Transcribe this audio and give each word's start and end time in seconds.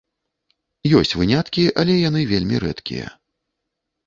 Ёсць 0.99 1.13
выняткі, 1.19 1.67
але 1.83 1.99
яны 2.09 2.21
вельмі 2.33 2.55
рэдкія. 2.65 3.07